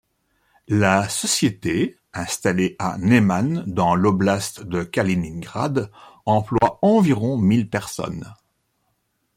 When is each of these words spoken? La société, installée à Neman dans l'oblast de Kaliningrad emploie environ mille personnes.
La 0.67 1.07
société, 1.07 1.95
installée 2.11 2.75
à 2.79 2.97
Neman 2.97 3.63
dans 3.67 3.93
l'oblast 3.93 4.63
de 4.63 4.81
Kaliningrad 4.81 5.91
emploie 6.25 6.79
environ 6.81 7.37
mille 7.37 7.69
personnes. 7.69 8.33